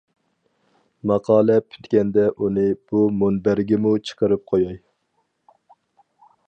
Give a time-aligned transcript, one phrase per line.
[1.11, 4.83] ماقالە پۈتكەندە ئۇنى بۇ مۇنبەرگىمۇ چىقىرىپ قوياي.